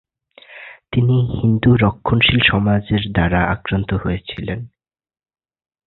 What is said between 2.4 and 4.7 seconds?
সমাজের দ্বারা আক্রান্ত হয়েছিলেন।